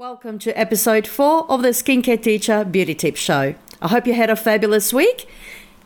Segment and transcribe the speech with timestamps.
[0.00, 3.54] Welcome to episode four of the Skincare Teacher Beauty Tips Show.
[3.82, 5.28] I hope you had a fabulous week.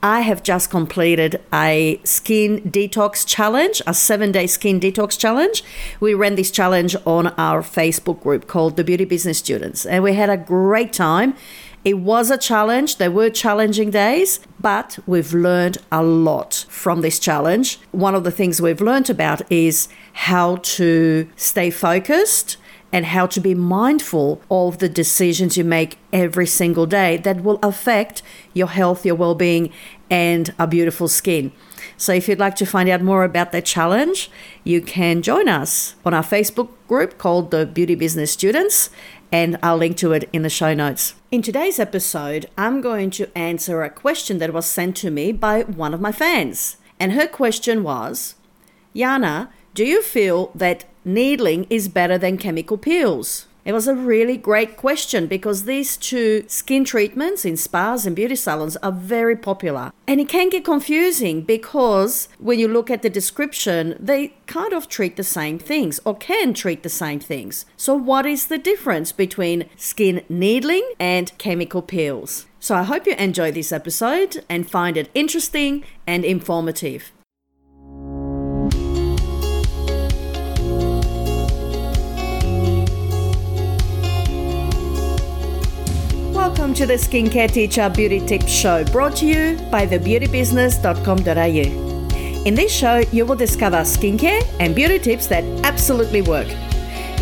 [0.05, 5.65] I have just completed a skin detox challenge, a seven day skin detox challenge.
[5.99, 10.15] We ran this challenge on our Facebook group called the Beauty Business Students, and we
[10.15, 11.35] had a great time.
[11.85, 17.19] It was a challenge, there were challenging days, but we've learned a lot from this
[17.19, 17.81] challenge.
[17.91, 22.59] One of the things we've learned about is how to stay focused
[22.95, 27.59] and how to be mindful of the decisions you make every single day that will
[27.61, 29.73] affect your health, your well being,
[30.09, 31.51] and a beautiful skin.
[31.97, 34.31] So, if you'd like to find out more about that challenge,
[34.63, 38.91] you can join us on our Facebook group called the Beauty Business Students,
[39.33, 41.15] and I'll link to it in the show notes.
[41.33, 45.63] In today's episode, I'm going to answer a question that was sent to me by
[45.63, 46.77] one of my fans.
[47.01, 48.37] And her question was
[48.95, 53.47] Yana, do you feel that needling is better than chemical peels?
[53.65, 58.37] It was a really great question because these two skin treatments in spas and beauty
[58.37, 59.91] salons are very popular.
[60.07, 64.87] And it can get confusing because when you look at the description, they kind of
[64.87, 67.65] treat the same things or can treat the same things.
[67.75, 72.45] So, what is the difference between skin needling and chemical peels?
[72.61, 77.13] So, I hope you enjoy this episode and find it interesting and informative.
[86.65, 92.47] Welcome to the Skincare Teacher Beauty Tips Show, brought to you by thebeautybusiness.com.au.
[92.47, 96.47] In this show, you will discover skincare and beauty tips that absolutely work.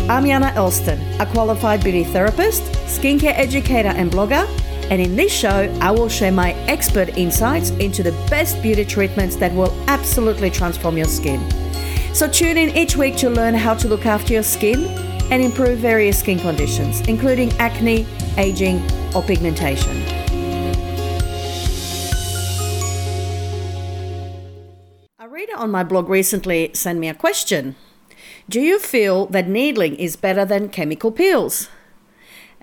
[0.07, 4.47] I'm Yana Elston, a qualified beauty therapist, skincare educator, and blogger.
[4.89, 9.35] And in this show, I will share my expert insights into the best beauty treatments
[9.35, 11.41] that will absolutely transform your skin.
[12.13, 14.85] So tune in each week to learn how to look after your skin
[15.33, 18.81] and improve various skin conditions, including acne, aging,
[19.15, 20.01] or pigmentation.
[25.19, 27.75] A reader on my blog recently sent me a question
[28.49, 31.69] Do you feel that needling is better than chemical peels?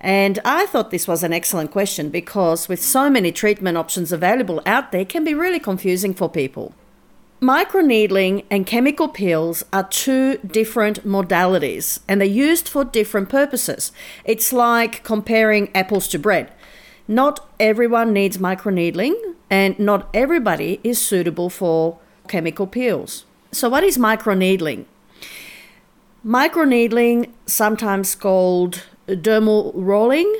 [0.03, 4.59] And I thought this was an excellent question because, with so many treatment options available
[4.65, 6.73] out there, can be really confusing for people.
[7.41, 13.91] Microneedling and chemical peels are two different modalities and they're used for different purposes.
[14.23, 16.53] It's like comparing apples to bread.
[17.07, 19.15] Not everyone needs microneedling
[19.49, 21.97] and not everybody is suitable for
[22.27, 23.25] chemical peels.
[23.51, 24.85] So, what is microneedling?
[26.23, 30.31] Microneedling, sometimes called dermal rolling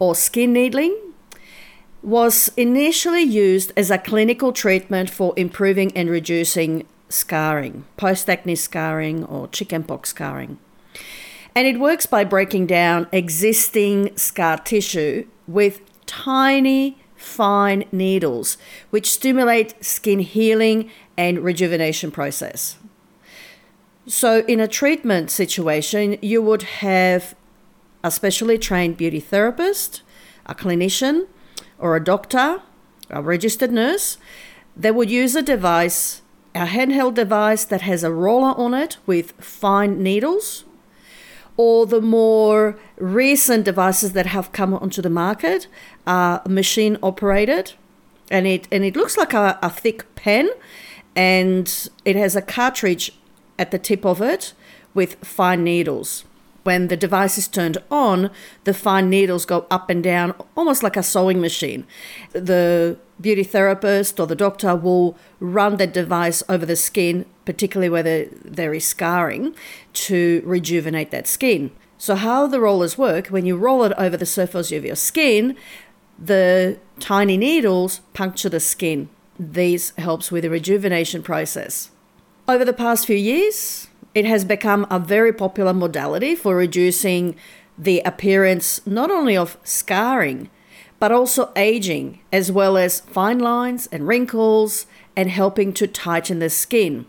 [0.00, 0.96] or skin needling,
[2.02, 9.24] was initially used as a clinical treatment for improving and reducing scarring, post acne scarring,
[9.24, 10.58] or chickenpox scarring.
[11.54, 18.56] And it works by breaking down existing scar tissue with tiny, fine needles,
[18.90, 22.78] which stimulate skin healing and rejuvenation process.
[24.06, 27.34] So, in a treatment situation, you would have
[28.02, 30.02] a specially trained beauty therapist,
[30.46, 31.26] a clinician,
[31.80, 32.62] or a doctor,
[33.08, 34.18] a registered nurse,
[34.76, 36.22] they would use a device,
[36.54, 40.64] a handheld device that has a roller on it with fine needles,
[41.56, 45.66] or the more recent devices that have come onto the market
[46.06, 47.72] are machine operated,
[48.30, 50.48] and it and it looks like a, a thick pen,
[51.16, 53.12] and it has a cartridge
[53.58, 54.54] at the tip of it
[54.94, 56.24] with fine needles
[56.62, 58.30] when the device is turned on,
[58.64, 61.86] the fine needles go up and down, almost like a sewing machine.
[62.32, 68.26] The beauty therapist or the doctor will run the device over the skin, particularly where
[68.44, 69.54] there is scarring,
[69.92, 71.70] to rejuvenate that skin.
[71.98, 75.56] So, how the rollers work when you roll it over the surface of your skin,
[76.18, 79.08] the tiny needles puncture the skin.
[79.38, 81.90] This helps with the rejuvenation process.
[82.48, 87.36] Over the past few years, it has become a very popular modality for reducing
[87.78, 90.50] the appearance not only of scarring,
[90.98, 94.86] but also aging, as well as fine lines and wrinkles,
[95.16, 97.06] and helping to tighten the skin.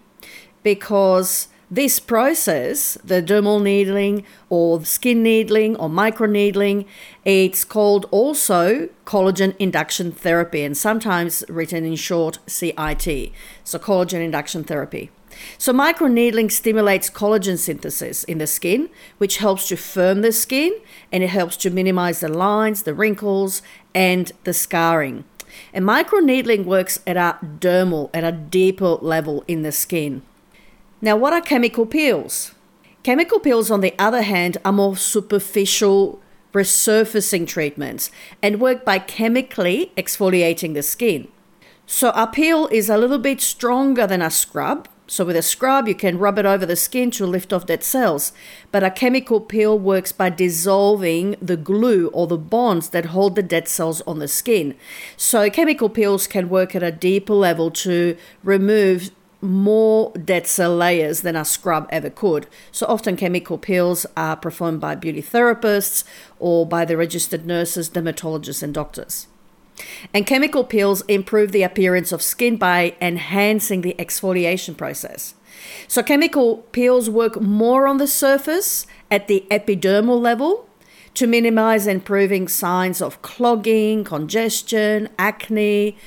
[0.63, 6.85] Because this process, the dermal needling or skin needling or microneedling,
[7.25, 13.31] it's called also collagen induction therapy and sometimes written in short CIT.
[13.63, 15.11] So, collagen induction therapy.
[15.57, 20.73] So, microneedling stimulates collagen synthesis in the skin, which helps to firm the skin
[21.11, 23.61] and it helps to minimize the lines, the wrinkles,
[23.93, 25.23] and the scarring.
[25.73, 30.21] And microneedling works at a dermal, at a deeper level in the skin.
[31.01, 32.53] Now, what are chemical peels?
[33.03, 36.21] Chemical peels, on the other hand, are more superficial
[36.53, 38.11] resurfacing treatments
[38.41, 41.27] and work by chemically exfoliating the skin.
[41.85, 44.87] So a peel is a little bit stronger than a scrub.
[45.11, 47.83] So with a scrub, you can rub it over the skin to lift off dead
[47.83, 48.31] cells.
[48.71, 53.43] But a chemical peel works by dissolving the glue or the bonds that hold the
[53.43, 54.73] dead cells on the skin.
[55.17, 59.11] So chemical peels can work at a deeper level to remove
[59.41, 62.47] more dead cell layers than a scrub ever could.
[62.71, 66.05] So often chemical peels are performed by beauty therapists
[66.39, 69.27] or by the registered nurses, dermatologists, and doctors.
[70.13, 75.35] And chemical peels improve the appearance of skin by enhancing the exfoliation process.
[75.87, 80.67] So chemical peels work more on the surface at the epidermal level
[81.13, 85.97] to minimize improving signs of clogging, congestion, acne,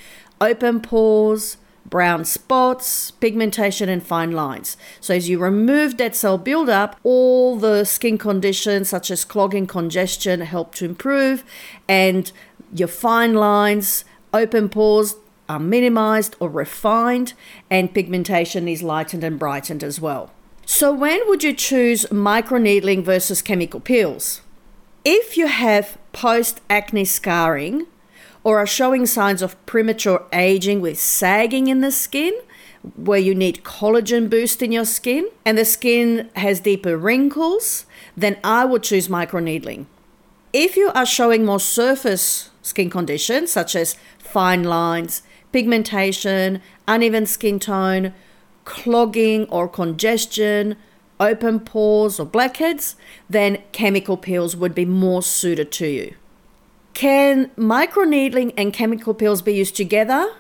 [0.40, 4.76] open pores, brown spots, pigmentation, and fine lines.
[5.00, 10.40] So, as you remove dead cell buildup, all the skin conditions such as clogging, congestion
[10.40, 11.44] help to improve,
[11.86, 12.32] and
[12.74, 15.14] your fine lines, open pores
[15.48, 17.32] are minimized or refined,
[17.70, 20.32] and pigmentation is lightened and brightened as well.
[20.66, 24.40] So, when would you choose microneedling versus chemical peels?
[25.04, 27.86] If you have post acne scarring,
[28.42, 32.34] or are showing signs of premature aging with sagging in the skin,
[32.96, 37.86] where you need collagen boost in your skin, and the skin has deeper wrinkles,
[38.16, 39.86] then I would choose microneedling.
[40.52, 45.22] If you are showing more surface skin conditions such as fine lines,
[45.52, 48.12] pigmentation, uneven skin tone,
[48.64, 50.76] clogging or congestion,
[51.20, 52.96] open pores or blackheads,
[53.28, 56.14] then chemical peels would be more suited to you.
[56.94, 60.32] Can microneedling and chemical peels be used together?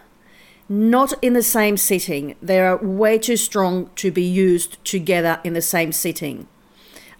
[0.68, 2.36] Not in the same sitting.
[2.40, 6.48] They are way too strong to be used together in the same sitting.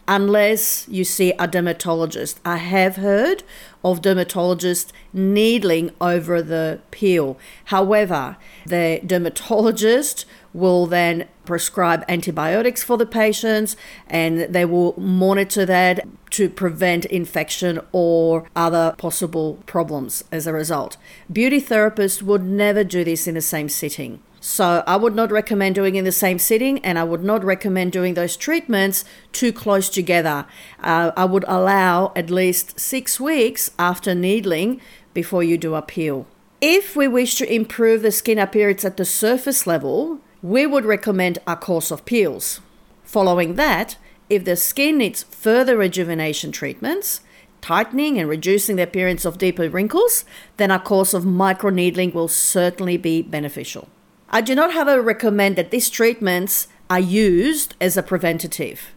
[0.06, 2.38] Unless you see a dermatologist.
[2.44, 3.42] I have heard
[3.82, 7.38] of dermatologists needling over the peel.
[7.66, 8.36] However,
[8.66, 16.48] the dermatologist will then prescribe antibiotics for the patients and they will monitor that to
[16.48, 20.96] prevent infection or other possible problems as a result.
[21.32, 24.20] Beauty therapists would never do this in the same sitting.
[24.46, 27.92] So I would not recommend doing in the same sitting, and I would not recommend
[27.92, 29.02] doing those treatments
[29.32, 30.44] too close together.
[30.82, 34.82] Uh, I would allow at least six weeks after needling
[35.14, 36.26] before you do a peel.
[36.60, 41.38] If we wish to improve the skin appearance at the surface level, we would recommend
[41.46, 42.60] a course of peels.
[43.02, 43.96] Following that,
[44.28, 47.22] if the skin needs further rejuvenation treatments,
[47.62, 50.26] tightening and reducing the appearance of deeper wrinkles,
[50.58, 53.88] then a course of microneedling will certainly be beneficial.
[54.30, 58.94] I do not, however, recommend that these treatments are used as a preventative,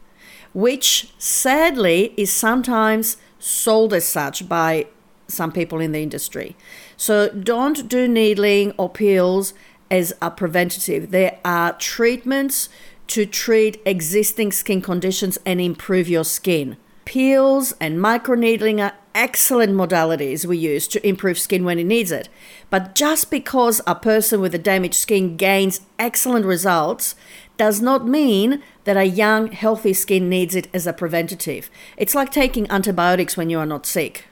[0.53, 4.87] which sadly is sometimes sold as such by
[5.27, 6.55] some people in the industry.
[6.95, 9.53] So don't do needling or peels
[9.91, 11.11] as a preventative.
[11.11, 12.69] There are treatments
[13.07, 16.77] to treat existing skin conditions and improve your skin.
[17.07, 22.27] Peels and microneedling are excellent modalities we use to improve skin when it needs it.
[22.69, 27.15] But just because a person with a damaged skin gains excellent results
[27.55, 31.69] does not mean that a young, healthy skin needs it as a preventative.
[31.95, 34.25] It's like taking antibiotics when you are not sick.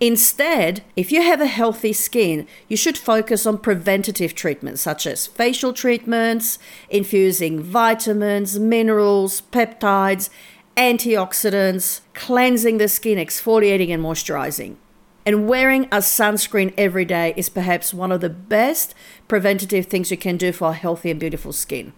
[0.00, 5.28] Instead, if you have a healthy skin, you should focus on preventative treatments such as
[5.28, 6.58] facial treatments,
[6.88, 10.30] infusing vitamins, minerals, peptides,
[10.78, 14.76] antioxidants, cleansing the skin, exfoliating and moisturizing.
[15.26, 18.94] And wearing a sunscreen every day is perhaps one of the best
[19.26, 21.92] preventative things you can do for a healthy and beautiful skin.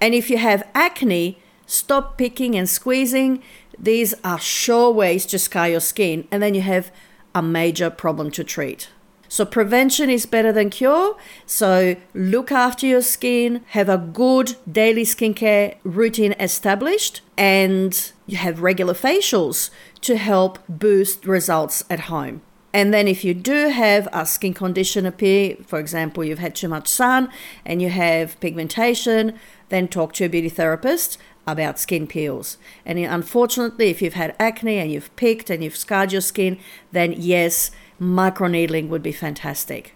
[0.00, 3.42] And if you have acne, stop picking and squeezing.
[3.78, 6.92] These are sure ways to scar your skin, and then you have
[7.34, 8.88] a major problem to treat.
[9.32, 11.16] So, prevention is better than cure.
[11.46, 18.60] So, look after your skin, have a good daily skincare routine established, and you have
[18.60, 19.70] regular facials
[20.00, 22.42] to help boost results at home.
[22.72, 26.68] And then, if you do have a skin condition appear, for example, you've had too
[26.68, 27.28] much sun
[27.64, 32.58] and you have pigmentation, then talk to a beauty therapist about skin peels.
[32.84, 36.58] And unfortunately, if you've had acne and you've picked and you've scarred your skin,
[36.90, 39.94] then yes, microneedling would be fantastic.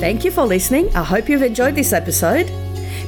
[0.00, 0.94] Thank you for listening.
[0.94, 2.50] I hope you've enjoyed this episode.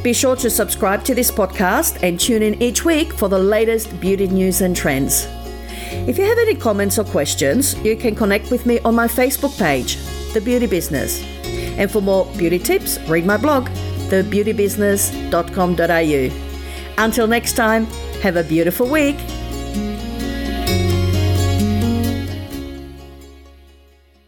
[0.02, 4.00] Be sure to subscribe to this podcast and tune in each week for the latest
[4.00, 5.26] beauty news and trends.
[6.08, 9.58] If you have any comments or questions, you can connect with me on my Facebook
[9.58, 9.96] page,
[10.32, 11.22] The Beauty Business.
[11.78, 13.68] And for more beauty tips, read my blog,
[14.08, 17.02] thebeautybusiness.com.au.
[17.02, 17.86] Until next time,
[18.22, 19.16] have a beautiful week.